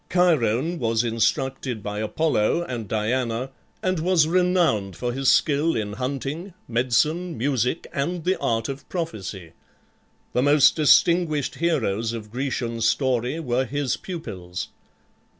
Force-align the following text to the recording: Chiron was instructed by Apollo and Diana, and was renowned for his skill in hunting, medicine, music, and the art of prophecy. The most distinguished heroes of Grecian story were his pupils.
Chiron 0.11 0.79
was 0.79 1.03
instructed 1.03 1.83
by 1.83 1.99
Apollo 1.99 2.63
and 2.63 2.87
Diana, 2.87 3.51
and 3.83 3.99
was 3.99 4.27
renowned 4.27 4.95
for 4.95 5.13
his 5.13 5.31
skill 5.31 5.75
in 5.75 5.93
hunting, 5.93 6.55
medicine, 6.67 7.37
music, 7.37 7.85
and 7.93 8.23
the 8.23 8.35
art 8.39 8.67
of 8.67 8.89
prophecy. 8.89 9.51
The 10.33 10.41
most 10.41 10.75
distinguished 10.75 11.53
heroes 11.59 12.13
of 12.13 12.31
Grecian 12.31 12.81
story 12.81 13.39
were 13.39 13.63
his 13.65 13.95
pupils. 13.95 14.69